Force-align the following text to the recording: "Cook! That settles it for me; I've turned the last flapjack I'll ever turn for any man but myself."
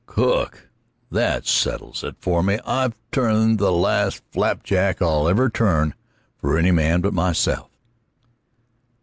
"Cook! 0.07 0.71
That 1.11 1.45
settles 1.45 2.03
it 2.03 2.15
for 2.17 2.41
me; 2.41 2.57
I've 2.65 2.97
turned 3.11 3.59
the 3.59 3.71
last 3.71 4.23
flapjack 4.31 4.99
I'll 4.99 5.27
ever 5.27 5.47
turn 5.47 5.93
for 6.39 6.57
any 6.57 6.71
man 6.71 7.01
but 7.01 7.13
myself." 7.13 7.69